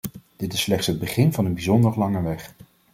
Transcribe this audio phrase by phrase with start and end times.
[0.35, 2.53] Dit is slechts het begin van een bijzonder lange weg.